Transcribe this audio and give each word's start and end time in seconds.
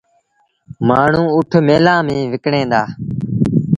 مآڻهوٚݩ 0.87 1.33
اُٺ 1.35 1.51
ميلآن 1.67 1.99
ميݩ 2.07 2.29
وڪڻين 2.31 2.67
دآ۔ 2.71 2.81